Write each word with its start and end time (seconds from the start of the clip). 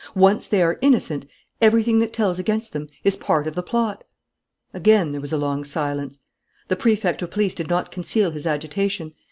Once 0.15 0.47
they 0.47 0.63
are 0.63 0.79
innocent, 0.81 1.27
everything 1.61 1.99
that 1.99 2.11
tells 2.11 2.39
against 2.39 2.73
them 2.73 2.89
is 3.03 3.15
part 3.15 3.45
of 3.45 3.53
the 3.53 3.61
plot." 3.61 4.03
Again 4.73 5.11
there 5.11 5.21
was 5.21 5.31
a 5.31 5.37
long 5.37 5.63
silence. 5.63 6.17
The 6.69 6.75
Prefect 6.75 7.21
of 7.21 7.29
Police 7.29 7.53
did 7.53 7.69
not 7.69 7.91
conceal 7.91 8.31
his 8.31 8.47
agitation. 8.47 9.13